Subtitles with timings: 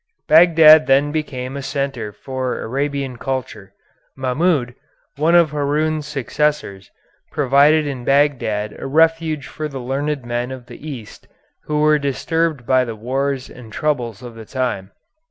[0.27, 3.71] Bagdad then became a centre for Arabian culture.
[4.15, 4.73] Mahmoud,
[5.15, 6.89] one of Haroun's successors,
[7.31, 11.27] provided in Bagdad a refuge for the learned men of the East
[11.65, 14.89] who were disturbed by the wars and troubles of the time.